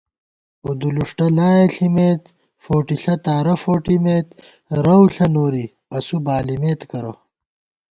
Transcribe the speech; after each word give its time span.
اُدُلُݭہ 0.65 1.27
لائے 1.35 1.65
ݪِمېت 1.73 2.23
فوٹِݪہ 2.63 3.15
تارہ 3.23 3.55
فوٹِمېت 3.63 4.27
رَؤ 4.85 5.03
ݪہ 5.13 5.25
نوری 5.33 5.65
اسُو 5.95 6.17
بالِمېت 6.25 6.81
کرہ 6.91 7.13